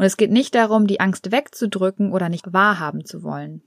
Und 0.00 0.06
es 0.06 0.16
geht 0.16 0.30
nicht 0.30 0.54
darum, 0.54 0.86
die 0.86 0.98
Angst 0.98 1.30
wegzudrücken 1.30 2.10
oder 2.12 2.30
nicht 2.30 2.54
wahrhaben 2.54 3.04
zu 3.04 3.22
wollen, 3.22 3.60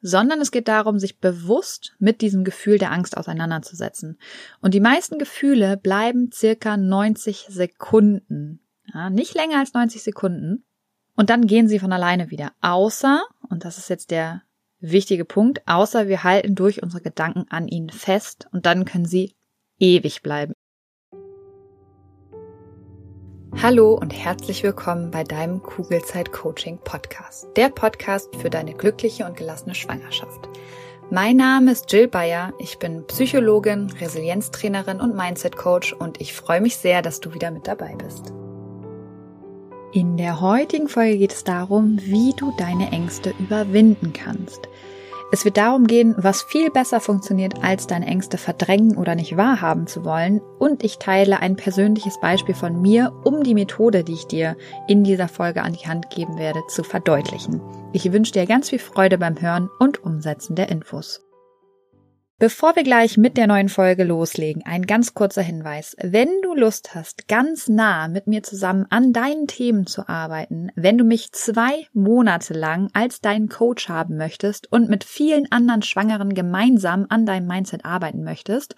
sondern 0.00 0.40
es 0.40 0.52
geht 0.52 0.68
darum, 0.68 1.00
sich 1.00 1.18
bewusst 1.18 1.96
mit 1.98 2.20
diesem 2.20 2.44
Gefühl 2.44 2.78
der 2.78 2.92
Angst 2.92 3.16
auseinanderzusetzen. 3.16 4.16
Und 4.60 4.72
die 4.72 4.78
meisten 4.78 5.18
Gefühle 5.18 5.76
bleiben 5.76 6.30
circa 6.32 6.76
90 6.76 7.46
Sekunden. 7.48 8.60
Ja, 8.94 9.10
nicht 9.10 9.34
länger 9.34 9.58
als 9.58 9.74
90 9.74 10.04
Sekunden. 10.04 10.62
Und 11.16 11.28
dann 11.28 11.48
gehen 11.48 11.66
sie 11.66 11.80
von 11.80 11.92
alleine 11.92 12.30
wieder. 12.30 12.52
Außer, 12.60 13.24
und 13.48 13.64
das 13.64 13.76
ist 13.76 13.90
jetzt 13.90 14.12
der 14.12 14.42
wichtige 14.78 15.24
Punkt, 15.24 15.66
außer 15.66 16.06
wir 16.06 16.22
halten 16.22 16.54
durch 16.54 16.84
unsere 16.84 17.02
Gedanken 17.02 17.46
an 17.50 17.66
ihnen 17.66 17.90
fest 17.90 18.46
und 18.52 18.64
dann 18.64 18.84
können 18.84 19.06
sie 19.06 19.34
ewig 19.80 20.22
bleiben. 20.22 20.52
Hallo 23.56 23.92
und 23.92 24.10
herzlich 24.10 24.62
willkommen 24.62 25.10
bei 25.10 25.22
deinem 25.22 25.62
Kugelzeit 25.62 26.32
Coaching 26.32 26.78
Podcast. 26.78 27.46
Der 27.56 27.68
Podcast 27.68 28.34
für 28.36 28.48
deine 28.48 28.72
glückliche 28.72 29.26
und 29.26 29.36
gelassene 29.36 29.74
Schwangerschaft. 29.74 30.48
Mein 31.10 31.36
Name 31.36 31.72
ist 31.72 31.92
Jill 31.92 32.08
Bayer. 32.08 32.54
Ich 32.58 32.78
bin 32.78 33.06
Psychologin, 33.06 33.90
Resilienztrainerin 34.00 35.00
und 35.00 35.14
Mindset 35.14 35.56
Coach 35.56 35.92
und 35.92 36.20
ich 36.22 36.32
freue 36.32 36.62
mich 36.62 36.76
sehr, 36.78 37.02
dass 37.02 37.20
du 37.20 37.34
wieder 37.34 37.50
mit 37.50 37.66
dabei 37.66 37.94
bist. 37.96 38.32
In 39.92 40.16
der 40.16 40.40
heutigen 40.40 40.88
Folge 40.88 41.18
geht 41.18 41.32
es 41.32 41.44
darum, 41.44 41.98
wie 42.02 42.32
du 42.36 42.54
deine 42.56 42.92
Ängste 42.92 43.34
überwinden 43.38 44.12
kannst. 44.14 44.68
Es 45.32 45.44
wird 45.44 45.58
darum 45.58 45.86
gehen, 45.86 46.14
was 46.18 46.42
viel 46.42 46.70
besser 46.70 47.00
funktioniert, 47.00 47.62
als 47.62 47.86
deine 47.86 48.06
Ängste 48.06 48.36
verdrängen 48.36 48.96
oder 48.96 49.14
nicht 49.14 49.36
wahrhaben 49.36 49.86
zu 49.86 50.04
wollen. 50.04 50.40
Und 50.58 50.82
ich 50.82 50.98
teile 50.98 51.38
ein 51.38 51.54
persönliches 51.54 52.18
Beispiel 52.20 52.54
von 52.54 52.82
mir, 52.82 53.12
um 53.22 53.44
die 53.44 53.54
Methode, 53.54 54.02
die 54.02 54.14
ich 54.14 54.26
dir 54.26 54.56
in 54.88 55.04
dieser 55.04 55.28
Folge 55.28 55.62
an 55.62 55.72
die 55.72 55.86
Hand 55.86 56.10
geben 56.10 56.36
werde, 56.36 56.60
zu 56.68 56.82
verdeutlichen. 56.82 57.60
Ich 57.92 58.12
wünsche 58.12 58.32
dir 58.32 58.46
ganz 58.46 58.70
viel 58.70 58.80
Freude 58.80 59.18
beim 59.18 59.40
Hören 59.40 59.70
und 59.78 60.02
Umsetzen 60.02 60.56
der 60.56 60.68
Infos. 60.68 61.29
Bevor 62.40 62.74
wir 62.74 62.84
gleich 62.84 63.18
mit 63.18 63.36
der 63.36 63.46
neuen 63.46 63.68
Folge 63.68 64.02
loslegen, 64.02 64.62
ein 64.64 64.86
ganz 64.86 65.12
kurzer 65.12 65.42
Hinweis. 65.42 65.94
Wenn 66.02 66.40
du 66.40 66.54
Lust 66.54 66.94
hast, 66.94 67.28
ganz 67.28 67.68
nah 67.68 68.08
mit 68.08 68.28
mir 68.28 68.42
zusammen 68.42 68.86
an 68.88 69.12
deinen 69.12 69.46
Themen 69.46 69.86
zu 69.86 70.08
arbeiten, 70.08 70.72
wenn 70.74 70.96
du 70.96 71.04
mich 71.04 71.32
zwei 71.32 71.86
Monate 71.92 72.54
lang 72.54 72.88
als 72.94 73.20
deinen 73.20 73.50
Coach 73.50 73.90
haben 73.90 74.16
möchtest 74.16 74.72
und 74.72 74.88
mit 74.88 75.04
vielen 75.04 75.52
anderen 75.52 75.82
Schwangeren 75.82 76.32
gemeinsam 76.32 77.04
an 77.10 77.26
deinem 77.26 77.46
Mindset 77.46 77.84
arbeiten 77.84 78.24
möchtest 78.24 78.74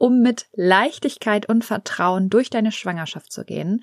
um 0.00 0.22
mit 0.22 0.46
Leichtigkeit 0.54 1.46
und 1.46 1.62
Vertrauen 1.62 2.30
durch 2.30 2.48
deine 2.48 2.72
Schwangerschaft 2.72 3.30
zu 3.30 3.44
gehen, 3.44 3.82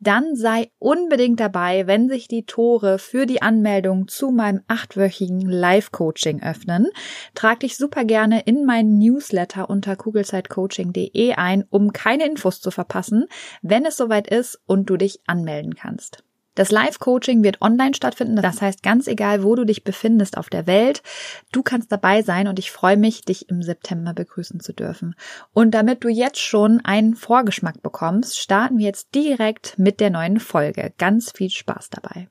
dann 0.00 0.34
sei 0.34 0.70
unbedingt 0.78 1.40
dabei, 1.40 1.86
wenn 1.86 2.08
sich 2.08 2.26
die 2.26 2.46
Tore 2.46 2.98
für 2.98 3.26
die 3.26 3.42
Anmeldung 3.42 4.08
zu 4.08 4.30
meinem 4.30 4.62
achtwöchigen 4.66 5.40
Live-Coaching 5.42 6.42
öffnen. 6.42 6.88
Trag 7.34 7.60
dich 7.60 7.76
super 7.76 8.04
gerne 8.04 8.40
in 8.40 8.64
meinen 8.64 8.98
Newsletter 8.98 9.68
unter 9.68 9.94
kugelzeitcoaching.de 9.94 11.34
ein, 11.34 11.64
um 11.68 11.92
keine 11.92 12.24
Infos 12.24 12.62
zu 12.62 12.70
verpassen, 12.70 13.26
wenn 13.60 13.84
es 13.84 13.98
soweit 13.98 14.26
ist 14.28 14.58
und 14.66 14.88
du 14.88 14.96
dich 14.96 15.20
anmelden 15.26 15.74
kannst. 15.74 16.24
Das 16.58 16.72
Live-Coaching 16.72 17.44
wird 17.44 17.62
online 17.62 17.94
stattfinden. 17.94 18.34
Das 18.34 18.60
heißt, 18.60 18.82
ganz 18.82 19.06
egal, 19.06 19.44
wo 19.44 19.54
du 19.54 19.64
dich 19.64 19.84
befindest 19.84 20.36
auf 20.36 20.50
der 20.50 20.66
Welt, 20.66 21.04
du 21.52 21.62
kannst 21.62 21.92
dabei 21.92 22.22
sein 22.22 22.48
und 22.48 22.58
ich 22.58 22.72
freue 22.72 22.96
mich, 22.96 23.24
dich 23.24 23.48
im 23.48 23.62
September 23.62 24.12
begrüßen 24.12 24.58
zu 24.58 24.72
dürfen. 24.72 25.14
Und 25.52 25.70
damit 25.70 26.02
du 26.02 26.08
jetzt 26.08 26.40
schon 26.40 26.80
einen 26.84 27.14
Vorgeschmack 27.14 27.80
bekommst, 27.80 28.40
starten 28.40 28.78
wir 28.78 28.86
jetzt 28.86 29.14
direkt 29.14 29.78
mit 29.78 30.00
der 30.00 30.10
neuen 30.10 30.40
Folge. 30.40 30.92
Ganz 30.98 31.30
viel 31.30 31.48
Spaß 31.48 31.90
dabei. 31.90 32.28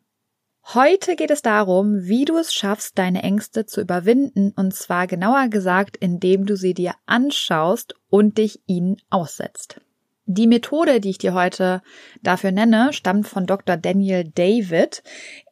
Heute 0.74 1.16
geht 1.16 1.32
es 1.32 1.42
darum, 1.42 2.04
wie 2.04 2.26
du 2.26 2.38
es 2.38 2.54
schaffst, 2.54 2.98
deine 2.98 3.24
Ängste 3.24 3.66
zu 3.66 3.80
überwinden, 3.80 4.52
und 4.58 4.74
zwar 4.74 5.08
genauer 5.08 5.48
gesagt, 5.48 5.96
indem 5.96 6.46
du 6.46 6.58
sie 6.58 6.74
dir 6.74 6.96
anschaust 7.06 7.96
und 8.10 8.38
dich 8.38 8.60
ihnen 8.68 8.98
aussetzt. 9.10 9.80
Die 10.30 10.46
Methode, 10.46 11.00
die 11.00 11.12
ich 11.12 11.20
dir 11.20 11.34
heute 11.34 11.82
dafür 12.22 12.52
nenne, 12.52 12.92
stammt 12.92 13.30
von 13.30 13.46
Dr. 13.46 13.78
Daniel 13.78 14.26
David. 14.26 15.02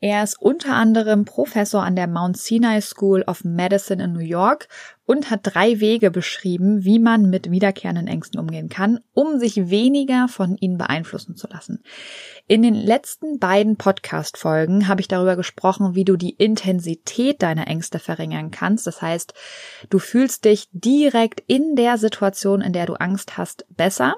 Er 0.01 0.21
ist 0.21 0.37
unter 0.41 0.73
anderem 0.73 1.23
Professor 1.23 1.81
an 1.81 1.95
der 1.95 2.07
Mount 2.07 2.35
Sinai 2.35 2.81
School 2.81 3.23
of 3.25 3.45
Medicine 3.45 4.03
in 4.03 4.11
New 4.11 4.19
York 4.19 4.67
und 5.05 5.31
hat 5.31 5.41
drei 5.43 5.79
Wege 5.79 6.11
beschrieben, 6.11 6.83
wie 6.83 6.99
man 6.99 7.29
mit 7.29 7.49
wiederkehrenden 7.49 8.07
Ängsten 8.07 8.37
umgehen 8.37 8.67
kann, 8.67 8.99
um 9.13 9.39
sich 9.39 9.69
weniger 9.69 10.27
von 10.27 10.57
ihnen 10.57 10.77
beeinflussen 10.77 11.37
zu 11.37 11.47
lassen. 11.47 11.81
In 12.45 12.61
den 12.61 12.75
letzten 12.75 13.39
beiden 13.39 13.77
Podcast-Folgen 13.77 14.89
habe 14.89 14.99
ich 14.99 15.07
darüber 15.07 15.37
gesprochen, 15.37 15.95
wie 15.95 16.03
du 16.03 16.17
die 16.17 16.31
Intensität 16.31 17.41
deiner 17.41 17.67
Ängste 17.67 17.99
verringern 17.99 18.51
kannst. 18.51 18.87
Das 18.87 19.01
heißt, 19.01 19.33
du 19.89 19.99
fühlst 19.99 20.43
dich 20.43 20.67
direkt 20.73 21.41
in 21.47 21.77
der 21.77 21.97
Situation, 21.97 22.59
in 22.59 22.73
der 22.73 22.87
du 22.87 22.95
Angst 22.95 23.37
hast, 23.37 23.65
besser 23.69 24.17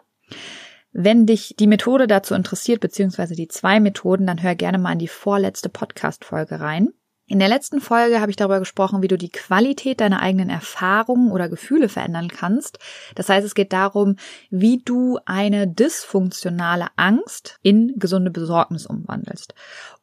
wenn 0.92 1.26
dich 1.26 1.56
die 1.60 1.68
Methode 1.68 2.08
dazu 2.08 2.34
interessiert, 2.34 2.80
beziehungsweise 2.80 3.36
die 3.36 3.48
zwei 3.48 3.80
Methoden, 3.80 4.26
dann 4.26 4.42
hör 4.42 4.56
gerne 4.56 4.78
mal 4.78 4.94
in 4.94 5.00
die 5.00 5.08
vorletzte 5.08 5.70
Podcast-Folge 5.70 6.60
rein. 6.60 6.90
In 7.30 7.40
der 7.40 7.50
letzten 7.50 7.82
Folge 7.82 8.22
habe 8.22 8.32
ich 8.32 8.38
darüber 8.38 8.60
gesprochen, 8.60 9.02
wie 9.02 9.10
du 9.10 9.18
die 9.18 9.30
Qualität 9.30 10.00
deiner 10.00 10.22
eigenen 10.22 10.50
Erfahrungen 10.50 11.30
oder 11.34 11.50
Gefühle 11.50 11.90
verändern 11.90 12.30
kannst. 12.30 12.80
Das 13.16 13.28
heißt, 13.28 13.46
es 13.46 13.54
geht 13.54 13.74
darum, 13.74 14.16
wie 14.50 14.78
du 14.78 15.20
eine 15.26 15.68
dysfunktionale 15.68 16.88
Angst 16.96 17.60
in 17.62 17.94
gesunde 17.98 18.32
Besorgnis 18.32 18.86
umwandelst. 18.86 19.56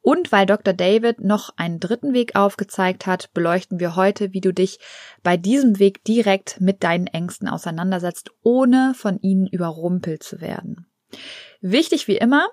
Und 0.02 0.32
weil 0.32 0.44
Dr. 0.44 0.74
David 0.74 1.24
noch 1.24 1.48
einen 1.56 1.80
dritten 1.80 2.12
Weg 2.12 2.36
aufgezeigt 2.36 3.06
hat, 3.06 3.32
beleuchten 3.32 3.80
wir 3.80 3.96
heute, 3.96 4.34
wie 4.34 4.42
du 4.42 4.52
dich 4.52 4.78
bei 5.22 5.38
diesem 5.38 5.78
Weg 5.78 6.04
direkt 6.04 6.60
mit 6.60 6.84
deinen 6.84 7.06
Ängsten 7.06 7.48
auseinandersetzt, 7.48 8.32
ohne 8.42 8.92
von 8.94 9.18
ihnen 9.22 9.46
überrumpelt 9.46 10.22
zu 10.22 10.42
werden. 10.42 10.86
Wichtig 11.62 12.06
wie 12.06 12.18
immer, 12.18 12.46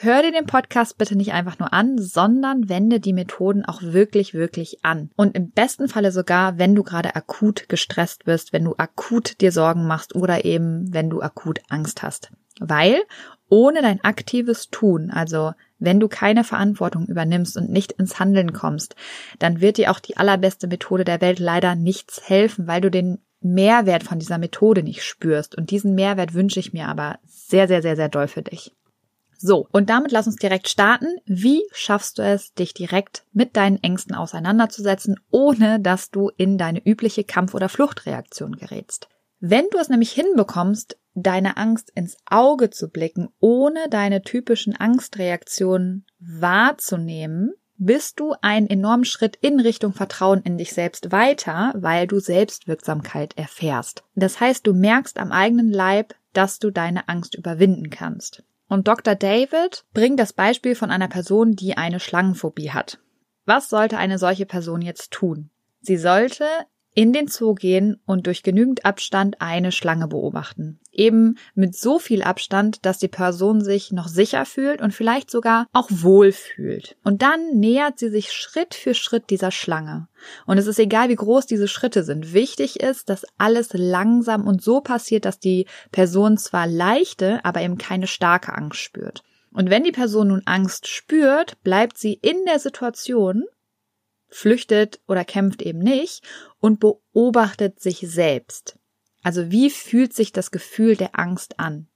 Hör 0.00 0.22
dir 0.22 0.30
den 0.30 0.46
Podcast 0.46 0.96
bitte 0.96 1.16
nicht 1.16 1.32
einfach 1.32 1.58
nur 1.58 1.72
an, 1.72 1.98
sondern 1.98 2.68
wende 2.68 3.00
die 3.00 3.12
Methoden 3.12 3.64
auch 3.64 3.82
wirklich, 3.82 4.32
wirklich 4.32 4.84
an. 4.84 5.10
Und 5.16 5.34
im 5.34 5.50
besten 5.50 5.88
Falle 5.88 6.12
sogar, 6.12 6.56
wenn 6.56 6.76
du 6.76 6.84
gerade 6.84 7.16
akut 7.16 7.68
gestresst 7.68 8.24
bist, 8.24 8.52
wenn 8.52 8.62
du 8.62 8.76
akut 8.76 9.40
dir 9.40 9.50
Sorgen 9.50 9.88
machst 9.88 10.14
oder 10.14 10.44
eben 10.44 10.94
wenn 10.94 11.10
du 11.10 11.20
akut 11.20 11.62
Angst 11.68 12.04
hast. 12.04 12.30
Weil 12.60 13.02
ohne 13.48 13.82
dein 13.82 14.04
aktives 14.04 14.70
Tun, 14.70 15.10
also 15.10 15.50
wenn 15.80 15.98
du 15.98 16.06
keine 16.06 16.44
Verantwortung 16.44 17.06
übernimmst 17.06 17.56
und 17.56 17.68
nicht 17.68 17.90
ins 17.90 18.20
Handeln 18.20 18.52
kommst, 18.52 18.94
dann 19.40 19.60
wird 19.60 19.78
dir 19.78 19.90
auch 19.90 19.98
die 19.98 20.16
allerbeste 20.16 20.68
Methode 20.68 21.04
der 21.04 21.20
Welt 21.20 21.40
leider 21.40 21.74
nichts 21.74 22.28
helfen, 22.28 22.68
weil 22.68 22.82
du 22.82 22.92
den 22.92 23.18
Mehrwert 23.40 24.04
von 24.04 24.20
dieser 24.20 24.38
Methode 24.38 24.84
nicht 24.84 25.02
spürst. 25.02 25.58
Und 25.58 25.72
diesen 25.72 25.96
Mehrwert 25.96 26.34
wünsche 26.34 26.60
ich 26.60 26.72
mir 26.72 26.86
aber 26.86 27.18
sehr, 27.26 27.66
sehr, 27.66 27.82
sehr, 27.82 27.96
sehr 27.96 28.08
doll 28.08 28.28
für 28.28 28.42
dich. 28.42 28.76
So, 29.40 29.68
und 29.70 29.88
damit 29.88 30.10
lass 30.10 30.26
uns 30.26 30.36
direkt 30.36 30.68
starten. 30.68 31.16
Wie 31.24 31.62
schaffst 31.72 32.18
du 32.18 32.22
es, 32.22 32.52
dich 32.54 32.74
direkt 32.74 33.24
mit 33.32 33.56
deinen 33.56 33.82
Ängsten 33.82 34.16
auseinanderzusetzen, 34.16 35.14
ohne 35.30 35.78
dass 35.78 36.10
du 36.10 36.30
in 36.36 36.58
deine 36.58 36.84
übliche 36.84 37.22
Kampf- 37.22 37.54
oder 37.54 37.68
Fluchtreaktion 37.68 38.56
gerätst? 38.56 39.08
Wenn 39.38 39.66
du 39.70 39.78
es 39.78 39.88
nämlich 39.88 40.10
hinbekommst, 40.10 40.98
deine 41.14 41.56
Angst 41.56 41.92
ins 41.94 42.16
Auge 42.28 42.70
zu 42.70 42.88
blicken, 42.88 43.28
ohne 43.38 43.88
deine 43.88 44.22
typischen 44.22 44.74
Angstreaktionen 44.74 46.04
wahrzunehmen, 46.18 47.52
bist 47.76 48.18
du 48.18 48.34
einen 48.42 48.68
enormen 48.68 49.04
Schritt 49.04 49.36
in 49.36 49.60
Richtung 49.60 49.92
Vertrauen 49.92 50.42
in 50.42 50.58
dich 50.58 50.72
selbst 50.72 51.12
weiter, 51.12 51.72
weil 51.76 52.08
du 52.08 52.18
Selbstwirksamkeit 52.18 53.38
erfährst. 53.38 54.02
Das 54.16 54.40
heißt, 54.40 54.66
du 54.66 54.74
merkst 54.74 55.18
am 55.18 55.30
eigenen 55.30 55.70
Leib, 55.70 56.16
dass 56.32 56.58
du 56.58 56.72
deine 56.72 57.08
Angst 57.08 57.36
überwinden 57.36 57.88
kannst. 57.88 58.42
Und 58.68 58.86
Dr. 58.86 59.14
David 59.14 59.84
bringt 59.94 60.20
das 60.20 60.32
Beispiel 60.32 60.74
von 60.74 60.90
einer 60.90 61.08
Person, 61.08 61.56
die 61.56 61.76
eine 61.76 62.00
Schlangenphobie 62.00 62.70
hat. 62.70 62.98
Was 63.46 63.70
sollte 63.70 63.96
eine 63.96 64.18
solche 64.18 64.44
Person 64.44 64.82
jetzt 64.82 65.10
tun? 65.10 65.50
Sie 65.80 65.96
sollte 65.96 66.44
in 66.98 67.12
den 67.12 67.28
Zoo 67.28 67.54
gehen 67.54 68.00
und 68.06 68.26
durch 68.26 68.42
genügend 68.42 68.84
Abstand 68.84 69.40
eine 69.40 69.70
Schlange 69.70 70.08
beobachten. 70.08 70.80
Eben 70.90 71.38
mit 71.54 71.76
so 71.76 72.00
viel 72.00 72.24
Abstand, 72.24 72.84
dass 72.84 72.98
die 72.98 73.06
Person 73.06 73.62
sich 73.62 73.92
noch 73.92 74.08
sicher 74.08 74.44
fühlt 74.44 74.82
und 74.82 74.92
vielleicht 74.92 75.30
sogar 75.30 75.68
auch 75.72 75.86
wohl 75.92 76.32
fühlt. 76.32 76.96
Und 77.04 77.22
dann 77.22 77.50
nähert 77.54 78.00
sie 78.00 78.08
sich 78.08 78.32
Schritt 78.32 78.74
für 78.74 78.94
Schritt 78.94 79.30
dieser 79.30 79.52
Schlange. 79.52 80.08
Und 80.44 80.58
es 80.58 80.66
ist 80.66 80.80
egal, 80.80 81.08
wie 81.08 81.14
groß 81.14 81.46
diese 81.46 81.68
Schritte 81.68 82.02
sind. 82.02 82.32
Wichtig 82.32 82.80
ist, 82.80 83.08
dass 83.10 83.24
alles 83.38 83.68
langsam 83.74 84.44
und 84.44 84.60
so 84.60 84.80
passiert, 84.80 85.24
dass 85.24 85.38
die 85.38 85.66
Person 85.92 86.36
zwar 86.36 86.66
leichte, 86.66 87.44
aber 87.44 87.62
eben 87.62 87.78
keine 87.78 88.08
starke 88.08 88.52
Angst 88.52 88.80
spürt. 88.80 89.22
Und 89.52 89.70
wenn 89.70 89.84
die 89.84 89.92
Person 89.92 90.26
nun 90.28 90.42
Angst 90.46 90.88
spürt, 90.88 91.62
bleibt 91.62 91.96
sie 91.96 92.14
in 92.14 92.44
der 92.44 92.58
Situation 92.58 93.44
flüchtet 94.28 95.00
oder 95.06 95.24
kämpft 95.24 95.62
eben 95.62 95.78
nicht 95.78 96.22
und 96.60 96.80
beobachtet 96.80 97.80
sich 97.80 98.00
selbst. 98.00 98.78
Also 99.22 99.50
wie 99.50 99.70
fühlt 99.70 100.14
sich 100.14 100.32
das 100.32 100.50
Gefühl 100.50 100.96
der 100.96 101.18
Angst 101.18 101.58
an? 101.58 101.88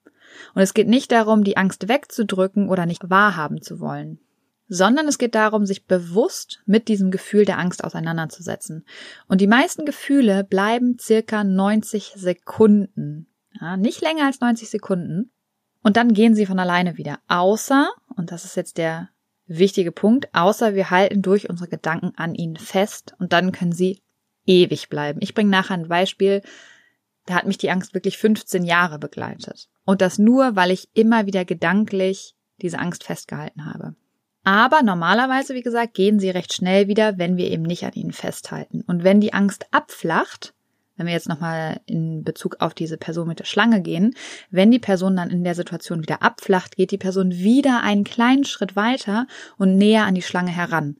Und 0.55 0.63
es 0.63 0.75
geht 0.75 0.89
nicht 0.89 1.13
darum, 1.13 1.45
die 1.45 1.57
Angst 1.57 1.89
wegzudrücken 1.89 2.69
oder 2.69 2.87
nicht 2.87 3.11
wahrhaben 3.11 3.63
zu 3.63 3.81
wollen, 3.81 4.19
sondern 4.69 5.07
es 5.07 5.19
geht 5.19 5.35
darum, 5.35 5.67
sich 5.67 5.87
bewusst 5.87 6.63
mit 6.65 6.89
diesem 6.89 7.11
Gefühl 7.11 7.45
der 7.45 7.59
Angst 7.59 7.85
auseinanderzusetzen. 7.85 8.87
Und 9.29 9.41
die 9.41 9.47
meisten 9.47 9.85
Gefühle 9.85 10.45
bleiben 10.45 10.97
circa 10.99 11.45
90 11.45 12.15
Sekunden. 12.17 13.27
Ja, 13.61 13.77
nicht 13.77 14.01
länger 14.01 14.27
als 14.27 14.41
90 14.41 14.71
Sekunden. 14.71 15.31
Und 15.83 15.97
dann 15.97 16.15
gehen 16.15 16.35
sie 16.35 16.47
von 16.47 16.59
alleine 16.59 16.97
wieder. 16.97 17.19
Außer, 17.29 17.91
und 18.17 18.33
das 18.33 18.45
ist 18.45 18.57
jetzt 18.57 18.79
der 18.79 19.11
wichtige 19.59 19.93
Punkt, 19.93 20.29
außer 20.35 20.75
wir 20.75 20.91
halten 20.91 21.23
durch 21.23 21.49
unsere 21.49 21.69
Gedanken 21.69 22.13
an 22.17 22.35
ihnen 22.35 22.57
fest 22.57 23.15
und 23.19 23.33
dann 23.33 23.53
können 23.53 23.73
sie 23.73 24.03
ewig 24.47 24.89
bleiben. 24.89 25.21
Ich 25.23 25.35
bringe 25.35 25.51
nachher 25.51 25.75
ein 25.75 25.89
Beispiel, 25.89 26.43
da 27.27 27.35
hat 27.35 27.47
mich 27.47 27.59
die 27.59 27.71
Angst 27.71 27.95
wirklich 27.95 28.19
15 28.19 28.65
Jahre 28.65 28.99
begleitet. 28.99 29.69
Und 29.85 30.01
das 30.01 30.19
nur, 30.19 30.57
weil 30.57 30.71
ich 30.71 30.89
immer 30.95 31.27
wieder 31.27 31.45
gedanklich 31.45 32.35
diese 32.61 32.79
Angst 32.79 33.05
festgehalten 33.05 33.67
habe. 33.67 33.95
Aber 34.45 34.83
normalerweise, 34.83 35.55
wie 35.55 35.63
gesagt, 35.63 35.95
gehen 35.95 36.19
sie 36.19 36.31
recht 36.31 36.53
schnell 36.53 36.89
wieder, 36.89 37.19
wenn 37.19 37.37
wir 37.37 37.51
eben 37.51 37.63
nicht 37.63 37.85
an 37.85 37.93
ihnen 37.93 38.13
festhalten. 38.13 38.83
Und 38.87 39.05
wenn 39.05 39.21
die 39.21 39.33
Angst 39.33 39.67
abflacht, 39.71 40.53
wenn 40.97 41.07
wir 41.07 41.13
jetzt 41.13 41.29
nochmal 41.29 41.81
in 41.87 42.23
Bezug 42.23 42.57
auf 42.61 42.75
diese 42.75 42.97
Person 42.97 43.29
mit 43.29 43.39
der 43.39 43.45
Schlange 43.45 43.81
gehen, 43.83 44.15
wenn 44.51 44.71
die 44.71 44.79
Person 44.79 45.17
dann 45.17 45.31
in 45.31 45.45
der 45.45 45.55
Situation 45.55 46.03
wieder 46.03 46.23
abflacht, 46.23 46.77
geht 46.77 46.91
die 46.91 46.99
Person 46.99 47.33
wieder 47.33 47.83
einen 47.83 48.05
kleinen 48.05 48.45
Schritt 48.45 48.77
weiter 48.77 49.27
und 49.59 49.77
näher 49.77 50.05
an 50.05 50.15
die 50.15 50.23
Schlange 50.23 50.51
heran 50.51 50.97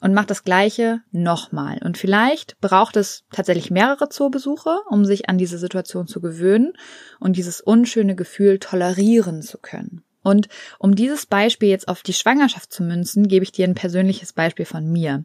und 0.00 0.14
macht 0.14 0.30
das 0.30 0.44
Gleiche 0.44 1.00
nochmal. 1.10 1.78
Und 1.82 1.98
vielleicht 1.98 2.60
braucht 2.60 2.96
es 2.96 3.24
tatsächlich 3.32 3.70
mehrere 3.70 4.08
Zoobesuche, 4.08 4.78
um 4.88 5.04
sich 5.04 5.28
an 5.28 5.38
diese 5.38 5.58
Situation 5.58 6.06
zu 6.06 6.20
gewöhnen 6.20 6.72
und 7.18 7.36
dieses 7.36 7.60
unschöne 7.60 8.14
Gefühl 8.14 8.58
tolerieren 8.58 9.42
zu 9.42 9.58
können. 9.58 10.02
Und 10.22 10.48
um 10.78 10.94
dieses 10.94 11.26
Beispiel 11.26 11.68
jetzt 11.68 11.88
auf 11.88 12.02
die 12.02 12.12
Schwangerschaft 12.12 12.72
zu 12.72 12.82
münzen, 12.82 13.28
gebe 13.28 13.44
ich 13.44 13.52
dir 13.52 13.66
ein 13.66 13.74
persönliches 13.74 14.32
Beispiel 14.32 14.66
von 14.66 14.90
mir. 14.90 15.24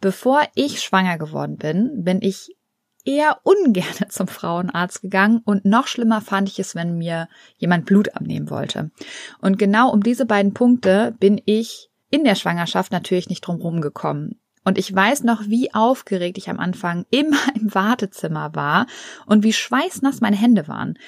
Bevor 0.00 0.42
ich 0.54 0.82
schwanger 0.82 1.16
geworden 1.16 1.56
bin, 1.56 2.04
bin 2.04 2.20
ich 2.20 2.54
eher 3.04 3.40
ungern 3.44 3.84
zum 4.08 4.28
Frauenarzt 4.28 5.02
gegangen 5.02 5.40
und 5.44 5.64
noch 5.64 5.86
schlimmer 5.86 6.20
fand 6.20 6.48
ich 6.48 6.58
es, 6.58 6.74
wenn 6.74 6.98
mir 6.98 7.28
jemand 7.56 7.86
Blut 7.86 8.14
abnehmen 8.14 8.50
wollte. 8.50 8.90
Und 9.40 9.58
genau 9.58 9.90
um 9.90 10.02
diese 10.02 10.26
beiden 10.26 10.54
Punkte 10.54 11.14
bin 11.18 11.40
ich 11.44 11.90
in 12.10 12.24
der 12.24 12.34
Schwangerschaft 12.34 12.92
natürlich 12.92 13.28
nicht 13.28 13.40
drum 13.40 13.80
gekommen. 13.80 14.38
Und 14.64 14.78
ich 14.78 14.94
weiß 14.94 15.24
noch, 15.24 15.42
wie 15.48 15.74
aufgeregt 15.74 16.38
ich 16.38 16.48
am 16.48 16.60
Anfang 16.60 17.06
immer 17.10 17.40
im 17.54 17.74
Wartezimmer 17.74 18.54
war 18.54 18.86
und 19.26 19.42
wie 19.42 19.52
schweißnass 19.52 20.20
meine 20.20 20.36
Hände 20.36 20.68
waren. 20.68 20.98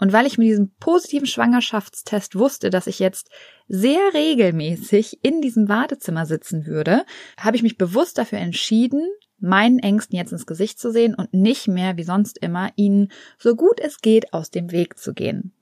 Und 0.00 0.12
weil 0.12 0.26
ich 0.26 0.38
mit 0.38 0.46
diesem 0.46 0.70
positiven 0.76 1.26
Schwangerschaftstest 1.26 2.36
wusste, 2.36 2.70
dass 2.70 2.86
ich 2.86 3.00
jetzt 3.00 3.30
sehr 3.66 4.00
regelmäßig 4.14 5.18
in 5.22 5.40
diesem 5.40 5.68
Wartezimmer 5.68 6.24
sitzen 6.24 6.66
würde, 6.66 7.04
habe 7.36 7.56
ich 7.56 7.64
mich 7.64 7.78
bewusst 7.78 8.16
dafür 8.16 8.38
entschieden, 8.38 9.08
meinen 9.38 9.78
Ängsten 9.78 10.16
jetzt 10.16 10.32
ins 10.32 10.46
Gesicht 10.46 10.78
zu 10.78 10.90
sehen 10.90 11.14
und 11.14 11.32
nicht 11.32 11.68
mehr 11.68 11.96
wie 11.96 12.04
sonst 12.04 12.38
immer 12.38 12.70
ihnen 12.76 13.10
so 13.38 13.54
gut 13.54 13.80
es 13.80 14.00
geht 14.00 14.32
aus 14.32 14.50
dem 14.50 14.72
Weg 14.72 14.98
zu 14.98 15.14
gehen. 15.14 15.52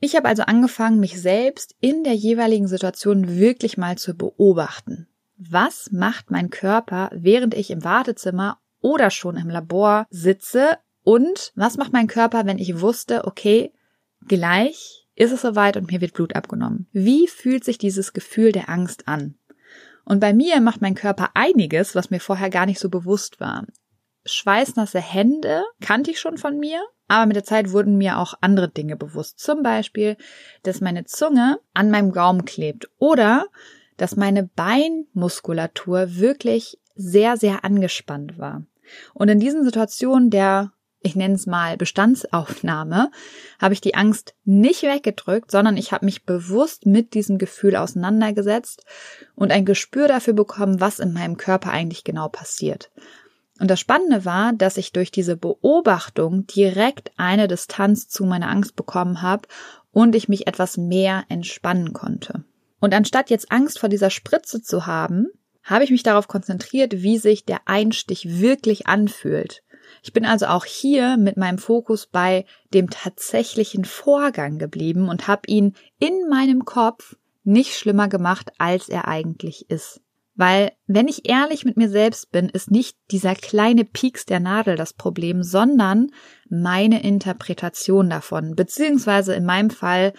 Ich 0.00 0.16
habe 0.16 0.28
also 0.28 0.42
angefangen, 0.42 1.00
mich 1.00 1.20
selbst 1.20 1.74
in 1.80 2.04
der 2.04 2.14
jeweiligen 2.14 2.68
Situation 2.68 3.38
wirklich 3.38 3.78
mal 3.78 3.96
zu 3.96 4.14
beobachten. 4.14 5.08
Was 5.36 5.90
macht 5.92 6.30
mein 6.30 6.50
Körper, 6.50 7.10
während 7.14 7.54
ich 7.54 7.70
im 7.70 7.84
Wartezimmer 7.84 8.58
oder 8.80 9.10
schon 9.10 9.36
im 9.36 9.48
Labor 9.48 10.06
sitze 10.10 10.78
und 11.02 11.52
was 11.54 11.76
macht 11.76 11.92
mein 11.92 12.06
Körper, 12.06 12.44
wenn 12.44 12.58
ich 12.58 12.80
wusste, 12.80 13.26
okay, 13.26 13.72
gleich 14.26 15.06
ist 15.16 15.32
es 15.32 15.42
soweit 15.42 15.76
und 15.76 15.90
mir 15.90 16.00
wird 16.00 16.12
Blut 16.12 16.34
abgenommen? 16.36 16.86
Wie 16.92 17.28
fühlt 17.28 17.64
sich 17.64 17.78
dieses 17.78 18.12
Gefühl 18.12 18.52
der 18.52 18.68
Angst 18.68 19.08
an? 19.08 19.36
Und 20.04 20.20
bei 20.20 20.32
mir 20.32 20.60
macht 20.60 20.82
mein 20.82 20.94
Körper 20.94 21.30
einiges, 21.34 21.94
was 21.94 22.10
mir 22.10 22.20
vorher 22.20 22.50
gar 22.50 22.66
nicht 22.66 22.78
so 22.78 22.88
bewusst 22.90 23.40
war. 23.40 23.66
Schweißnasse 24.26 25.00
Hände 25.00 25.64
kannte 25.80 26.10
ich 26.10 26.20
schon 26.20 26.38
von 26.38 26.58
mir, 26.58 26.82
aber 27.08 27.26
mit 27.26 27.36
der 27.36 27.44
Zeit 27.44 27.72
wurden 27.72 27.96
mir 27.96 28.18
auch 28.18 28.34
andere 28.40 28.68
Dinge 28.68 28.96
bewusst. 28.96 29.38
Zum 29.38 29.62
Beispiel, 29.62 30.16
dass 30.62 30.80
meine 30.80 31.04
Zunge 31.04 31.58
an 31.74 31.90
meinem 31.90 32.12
Gaumen 32.12 32.44
klebt 32.44 32.88
oder 32.98 33.46
dass 33.96 34.16
meine 34.16 34.44
Beinmuskulatur 34.44 36.16
wirklich 36.16 36.78
sehr, 36.94 37.36
sehr 37.36 37.64
angespannt 37.64 38.38
war. 38.38 38.64
Und 39.12 39.28
in 39.28 39.40
diesen 39.40 39.64
Situationen 39.64 40.30
der 40.30 40.72
ich 41.04 41.14
nenne 41.14 41.34
es 41.34 41.46
mal 41.46 41.76
Bestandsaufnahme, 41.76 43.10
habe 43.60 43.74
ich 43.74 43.82
die 43.82 43.94
Angst 43.94 44.34
nicht 44.44 44.82
weggedrückt, 44.82 45.50
sondern 45.50 45.76
ich 45.76 45.92
habe 45.92 46.06
mich 46.06 46.24
bewusst 46.24 46.86
mit 46.86 47.12
diesem 47.14 47.36
Gefühl 47.38 47.76
auseinandergesetzt 47.76 48.84
und 49.34 49.52
ein 49.52 49.66
Gespür 49.66 50.08
dafür 50.08 50.32
bekommen, 50.32 50.80
was 50.80 50.98
in 50.98 51.12
meinem 51.12 51.36
Körper 51.36 51.70
eigentlich 51.70 52.04
genau 52.04 52.28
passiert. 52.28 52.90
Und 53.60 53.70
das 53.70 53.78
Spannende 53.78 54.24
war, 54.24 54.52
dass 54.54 54.78
ich 54.78 54.92
durch 54.92 55.10
diese 55.10 55.36
Beobachtung 55.36 56.46
direkt 56.46 57.12
eine 57.18 57.48
Distanz 57.48 58.08
zu 58.08 58.24
meiner 58.24 58.48
Angst 58.48 58.74
bekommen 58.74 59.22
habe 59.22 59.46
und 59.92 60.16
ich 60.16 60.28
mich 60.28 60.46
etwas 60.46 60.78
mehr 60.78 61.24
entspannen 61.28 61.92
konnte. 61.92 62.44
Und 62.80 62.94
anstatt 62.94 63.30
jetzt 63.30 63.52
Angst 63.52 63.78
vor 63.78 63.88
dieser 63.88 64.10
Spritze 64.10 64.62
zu 64.62 64.86
haben, 64.86 65.28
habe 65.62 65.84
ich 65.84 65.90
mich 65.90 66.02
darauf 66.02 66.28
konzentriert, 66.28 67.02
wie 67.02 67.18
sich 67.18 67.44
der 67.44 67.60
Einstich 67.66 68.40
wirklich 68.40 68.86
anfühlt. 68.86 69.62
Ich 70.02 70.12
bin 70.12 70.24
also 70.24 70.46
auch 70.46 70.64
hier 70.64 71.16
mit 71.16 71.36
meinem 71.36 71.58
Fokus 71.58 72.06
bei 72.06 72.44
dem 72.72 72.90
tatsächlichen 72.90 73.84
Vorgang 73.84 74.58
geblieben 74.58 75.08
und 75.08 75.28
habe 75.28 75.42
ihn 75.46 75.74
in 75.98 76.28
meinem 76.28 76.64
Kopf 76.64 77.16
nicht 77.44 77.76
schlimmer 77.76 78.08
gemacht, 78.08 78.50
als 78.58 78.88
er 78.88 79.08
eigentlich 79.08 79.70
ist. 79.70 80.00
Weil, 80.36 80.72
wenn 80.86 81.06
ich 81.06 81.28
ehrlich 81.28 81.64
mit 81.64 81.76
mir 81.76 81.88
selbst 81.88 82.32
bin, 82.32 82.48
ist 82.48 82.70
nicht 82.70 82.96
dieser 83.12 83.36
kleine 83.36 83.84
Pieks 83.84 84.26
der 84.26 84.40
Nadel 84.40 84.74
das 84.74 84.92
Problem, 84.92 85.44
sondern 85.44 86.10
meine 86.48 87.04
Interpretation 87.04 88.10
davon, 88.10 88.56
beziehungsweise 88.56 89.34
in 89.34 89.44
meinem 89.44 89.70
Fall 89.70 90.12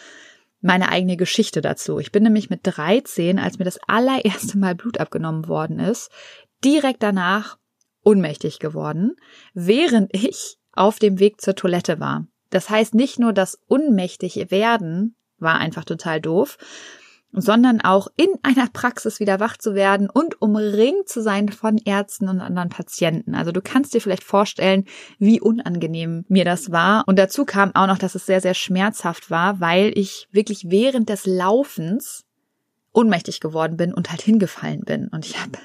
meine 0.62 0.90
eigene 0.90 1.18
Geschichte 1.18 1.62
dazu. 1.62 2.00
Ich 2.00 2.14
bin 2.14 2.24
nämlich 2.24 2.50
mit 2.50 2.62
13, 2.64 3.40
als 3.40 3.60
mir 3.60 3.66
das 3.66 3.80
allererste 3.88 4.58
Mal 4.58 4.74
Blut 4.74 5.00
abgenommen 5.00 5.50
worden 5.50 5.80
ist, 5.80 6.10
direkt 6.64 7.04
danach 7.04 7.58
ohnmächtig 8.06 8.60
geworden, 8.60 9.16
während 9.54 10.14
ich 10.14 10.58
auf 10.72 11.00
dem 11.00 11.20
Weg 11.20 11.42
zur 11.42 11.56
Toilette 11.56 12.00
war. 12.00 12.26
Das 12.50 12.70
heißt 12.70 12.96
nicht 12.96 13.20
nur 13.20 13.34
das 13.34 13.60
ohnmächtig 13.68 14.50
werden 14.50 15.16
war 15.38 15.56
einfach 15.56 15.84
total 15.84 16.22
doof, 16.22 16.58
sondern 17.32 17.82
auch 17.82 18.08
in 18.16 18.30
einer 18.44 18.68
Praxis 18.72 19.20
wieder 19.20 19.42
wach 19.42 19.58
zu 19.58 19.76
werden 19.76 20.10
und 20.10 20.42
umringt 20.42 21.10
zu 21.10 21.22
sein 21.22 21.50
von 21.50 21.78
Ärzten 21.78 22.30
und 22.30 22.40
anderen 22.40 22.70
Patienten. 22.70 23.36
Also 23.36 23.52
du 23.52 23.62
kannst 23.62 23.94
dir 23.94 24.00
vielleicht 24.00 24.24
vorstellen, 24.24 24.86
wie 25.20 25.42
unangenehm 25.42 26.24
mir 26.30 26.46
das 26.46 26.72
war. 26.72 27.04
Und 27.08 27.20
dazu 27.20 27.44
kam 27.44 27.76
auch 27.76 27.88
noch, 27.88 27.98
dass 27.98 28.16
es 28.16 28.26
sehr, 28.26 28.40
sehr 28.40 28.54
schmerzhaft 28.54 29.30
war, 29.30 29.60
weil 29.60 29.92
ich 29.98 30.30
wirklich 30.32 30.70
während 30.70 31.10
des 31.10 31.26
Laufens 31.26 32.24
ohnmächtig 32.94 33.42
geworden 33.42 33.76
bin 33.76 33.94
und 33.94 34.12
halt 34.12 34.22
hingefallen 34.22 34.82
bin. 34.86 35.10
Und 35.10 35.26
ich 35.26 35.38
habe 35.42 35.58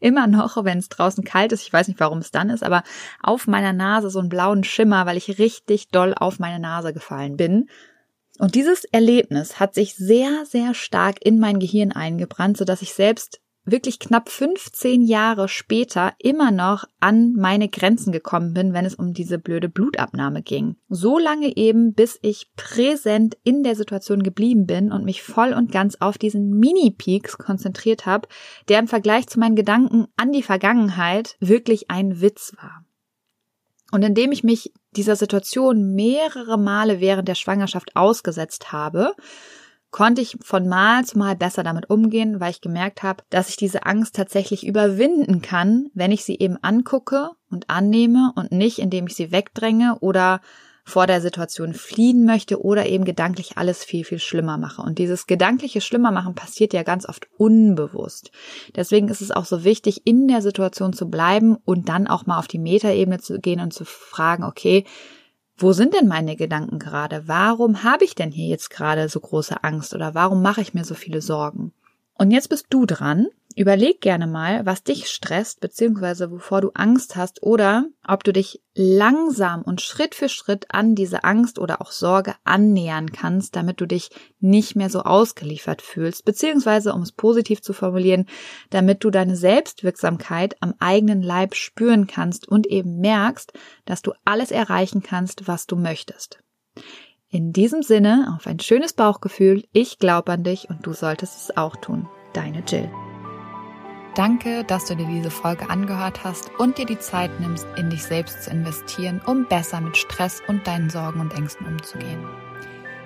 immer 0.00 0.26
noch, 0.26 0.64
wenn 0.64 0.78
es 0.78 0.88
draußen 0.88 1.24
kalt 1.24 1.52
ist, 1.52 1.62
ich 1.62 1.72
weiß 1.72 1.88
nicht, 1.88 2.00
warum 2.00 2.18
es 2.18 2.30
dann 2.30 2.50
ist, 2.50 2.64
aber 2.64 2.82
auf 3.22 3.46
meiner 3.46 3.72
Nase 3.72 4.10
so 4.10 4.18
einen 4.18 4.28
blauen 4.28 4.64
Schimmer, 4.64 5.06
weil 5.06 5.16
ich 5.16 5.38
richtig 5.38 5.88
doll 5.88 6.14
auf 6.14 6.38
meine 6.38 6.58
Nase 6.58 6.92
gefallen 6.92 7.36
bin. 7.36 7.68
Und 8.38 8.54
dieses 8.54 8.84
Erlebnis 8.84 9.60
hat 9.60 9.74
sich 9.74 9.94
sehr, 9.94 10.44
sehr 10.46 10.74
stark 10.74 11.24
in 11.24 11.38
mein 11.38 11.60
Gehirn 11.60 11.92
eingebrannt, 11.92 12.56
so 12.56 12.64
dass 12.64 12.82
ich 12.82 12.94
selbst 12.94 13.40
wirklich 13.64 13.98
knapp 13.98 14.28
15 14.28 15.02
Jahre 15.02 15.48
später 15.48 16.12
immer 16.18 16.50
noch 16.50 16.84
an 16.98 17.34
meine 17.34 17.68
Grenzen 17.68 18.12
gekommen 18.12 18.54
bin, 18.54 18.72
wenn 18.72 18.84
es 18.84 18.94
um 18.94 19.12
diese 19.12 19.38
blöde 19.38 19.68
Blutabnahme 19.68 20.42
ging. 20.42 20.76
So 20.88 21.18
lange 21.18 21.56
eben, 21.56 21.94
bis 21.94 22.18
ich 22.22 22.50
präsent 22.56 23.36
in 23.44 23.62
der 23.62 23.76
Situation 23.76 24.22
geblieben 24.22 24.66
bin 24.66 24.92
und 24.92 25.04
mich 25.04 25.22
voll 25.22 25.52
und 25.52 25.72
ganz 25.72 25.96
auf 26.00 26.18
diesen 26.18 26.58
Mini-Peaks 26.58 27.38
konzentriert 27.38 28.06
habe, 28.06 28.28
der 28.68 28.78
im 28.78 28.88
Vergleich 28.88 29.26
zu 29.26 29.38
meinen 29.38 29.56
Gedanken 29.56 30.06
an 30.16 30.32
die 30.32 30.42
Vergangenheit 30.42 31.36
wirklich 31.40 31.90
ein 31.90 32.20
Witz 32.20 32.54
war. 32.56 32.84
Und 33.92 34.04
indem 34.04 34.32
ich 34.32 34.44
mich 34.44 34.72
dieser 34.92 35.16
Situation 35.16 35.94
mehrere 35.94 36.58
Male 36.58 37.00
während 37.00 37.28
der 37.28 37.34
Schwangerschaft 37.34 37.96
ausgesetzt 37.96 38.72
habe, 38.72 39.14
konnte 39.90 40.20
ich 40.20 40.36
von 40.42 40.68
Mal 40.68 41.04
zu 41.04 41.18
Mal 41.18 41.36
besser 41.36 41.62
damit 41.62 41.90
umgehen, 41.90 42.40
weil 42.40 42.50
ich 42.50 42.60
gemerkt 42.60 43.02
habe, 43.02 43.24
dass 43.30 43.48
ich 43.48 43.56
diese 43.56 43.86
Angst 43.86 44.14
tatsächlich 44.14 44.66
überwinden 44.66 45.42
kann, 45.42 45.90
wenn 45.94 46.12
ich 46.12 46.24
sie 46.24 46.38
eben 46.38 46.56
angucke 46.62 47.30
und 47.50 47.68
annehme 47.68 48.32
und 48.36 48.52
nicht, 48.52 48.78
indem 48.78 49.06
ich 49.06 49.14
sie 49.14 49.32
wegdränge 49.32 49.98
oder 50.00 50.40
vor 50.84 51.06
der 51.06 51.20
Situation 51.20 51.72
fliehen 51.72 52.24
möchte 52.24 52.62
oder 52.62 52.86
eben 52.86 53.04
gedanklich 53.04 53.56
alles 53.56 53.84
viel, 53.84 54.04
viel 54.04 54.18
schlimmer 54.18 54.58
mache. 54.58 54.82
Und 54.82 54.98
dieses 54.98 55.26
gedankliche 55.26 55.80
Schlimmermachen 55.80 56.34
passiert 56.34 56.72
ja 56.72 56.82
ganz 56.82 57.08
oft 57.08 57.28
unbewusst. 57.36 58.32
Deswegen 58.74 59.08
ist 59.08 59.20
es 59.20 59.30
auch 59.30 59.44
so 59.44 59.64
wichtig, 59.64 60.06
in 60.06 60.26
der 60.26 60.42
Situation 60.42 60.92
zu 60.92 61.08
bleiben 61.08 61.56
und 61.64 61.88
dann 61.88 62.06
auch 62.06 62.26
mal 62.26 62.38
auf 62.38 62.48
die 62.48 62.58
Metaebene 62.58 63.18
zu 63.18 63.38
gehen 63.38 63.60
und 63.60 63.72
zu 63.72 63.84
fragen, 63.84 64.44
okay, 64.44 64.84
wo 65.60 65.72
sind 65.72 65.94
denn 65.94 66.08
meine 66.08 66.36
Gedanken 66.36 66.78
gerade? 66.78 67.28
Warum 67.28 67.82
habe 67.82 68.04
ich 68.04 68.14
denn 68.14 68.30
hier 68.30 68.48
jetzt 68.48 68.70
gerade 68.70 69.08
so 69.08 69.20
große 69.20 69.62
Angst 69.62 69.94
oder 69.94 70.14
warum 70.14 70.42
mache 70.42 70.60
ich 70.62 70.74
mir 70.74 70.84
so 70.84 70.94
viele 70.94 71.20
Sorgen? 71.20 71.72
Und 72.20 72.32
jetzt 72.32 72.50
bist 72.50 72.66
du 72.68 72.84
dran. 72.84 73.28
Überleg 73.56 74.02
gerne 74.02 74.26
mal, 74.26 74.66
was 74.66 74.82
dich 74.82 75.08
stresst, 75.08 75.60
beziehungsweise 75.60 76.30
wovor 76.30 76.60
du 76.60 76.70
Angst 76.74 77.16
hast 77.16 77.42
oder 77.42 77.86
ob 78.06 78.24
du 78.24 78.32
dich 78.34 78.60
langsam 78.74 79.62
und 79.62 79.80
Schritt 79.80 80.14
für 80.14 80.28
Schritt 80.28 80.66
an 80.68 80.94
diese 80.94 81.24
Angst 81.24 81.58
oder 81.58 81.80
auch 81.80 81.90
Sorge 81.90 82.34
annähern 82.44 83.10
kannst, 83.10 83.56
damit 83.56 83.80
du 83.80 83.86
dich 83.86 84.10
nicht 84.38 84.76
mehr 84.76 84.90
so 84.90 85.00
ausgeliefert 85.00 85.80
fühlst, 85.80 86.26
beziehungsweise, 86.26 86.92
um 86.92 87.00
es 87.00 87.12
positiv 87.12 87.62
zu 87.62 87.72
formulieren, 87.72 88.26
damit 88.68 89.02
du 89.02 89.08
deine 89.08 89.34
Selbstwirksamkeit 89.34 90.56
am 90.60 90.74
eigenen 90.78 91.22
Leib 91.22 91.54
spüren 91.54 92.06
kannst 92.06 92.46
und 92.46 92.66
eben 92.66 93.00
merkst, 93.00 93.54
dass 93.86 94.02
du 94.02 94.12
alles 94.26 94.50
erreichen 94.50 95.02
kannst, 95.02 95.48
was 95.48 95.66
du 95.66 95.74
möchtest. 95.74 96.38
In 97.32 97.52
diesem 97.52 97.84
Sinne, 97.84 98.34
auf 98.36 98.48
ein 98.48 98.58
schönes 98.58 98.92
Bauchgefühl, 98.92 99.62
ich 99.72 100.00
glaube 100.00 100.32
an 100.32 100.42
dich 100.42 100.68
und 100.68 100.84
du 100.84 100.92
solltest 100.92 101.36
es 101.36 101.56
auch 101.56 101.76
tun. 101.76 102.08
Deine 102.32 102.64
Jill. 102.66 102.90
Danke, 104.16 104.64
dass 104.64 104.86
du 104.86 104.96
dir 104.96 105.06
diese 105.06 105.30
Folge 105.30 105.70
angehört 105.70 106.24
hast 106.24 106.50
und 106.58 106.76
dir 106.76 106.86
die 106.86 106.98
Zeit 106.98 107.30
nimmst, 107.38 107.68
in 107.76 107.88
dich 107.88 108.02
selbst 108.02 108.42
zu 108.42 108.50
investieren, 108.50 109.20
um 109.24 109.46
besser 109.46 109.80
mit 109.80 109.96
Stress 109.96 110.42
und 110.48 110.66
deinen 110.66 110.90
Sorgen 110.90 111.20
und 111.20 111.32
Ängsten 111.32 111.68
umzugehen. 111.68 112.26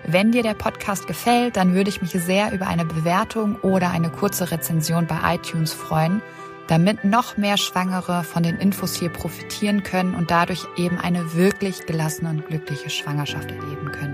Wenn 0.06 0.32
dir 0.32 0.42
der 0.42 0.54
Podcast 0.54 1.06
gefällt, 1.06 1.58
dann 1.58 1.74
würde 1.74 1.90
ich 1.90 2.00
mich 2.00 2.12
sehr 2.12 2.50
über 2.52 2.66
eine 2.66 2.86
Bewertung 2.86 3.56
oder 3.56 3.90
eine 3.90 4.08
kurze 4.08 4.50
Rezension 4.50 5.06
bei 5.06 5.34
iTunes 5.34 5.74
freuen 5.74 6.22
damit 6.66 7.04
noch 7.04 7.36
mehr 7.36 7.56
Schwangere 7.56 8.24
von 8.24 8.42
den 8.42 8.56
Infos 8.56 8.94
hier 8.94 9.10
profitieren 9.10 9.82
können 9.82 10.14
und 10.14 10.30
dadurch 10.30 10.66
eben 10.76 10.98
eine 10.98 11.34
wirklich 11.34 11.86
gelassene 11.86 12.30
und 12.30 12.46
glückliche 12.46 12.90
Schwangerschaft 12.90 13.50
erleben 13.50 13.92
können. 13.92 14.13